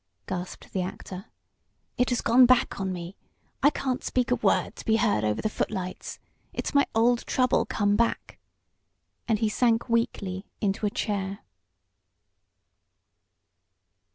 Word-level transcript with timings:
gasped 0.25 0.73
the 0.73 0.81
actor. 0.81 1.25
"It 1.95 2.09
has 2.09 2.21
gone 2.21 2.47
back 2.47 2.79
on 2.79 2.91
me 2.91 3.15
I 3.61 3.69
can't 3.69 4.03
speak 4.03 4.31
a 4.31 4.35
word 4.35 4.75
to 4.77 4.83
be 4.83 4.95
heard 4.95 5.23
over 5.23 5.43
the 5.43 5.47
footlights! 5.47 6.17
It's 6.53 6.73
my 6.73 6.87
old 6.95 7.27
trouble 7.27 7.67
come 7.67 7.95
back!" 7.95 8.39
and 9.27 9.37
he 9.37 9.47
sank 9.47 9.89
weakly 9.89 10.47
into 10.59 10.87
a 10.87 10.89
chair. 10.89 11.41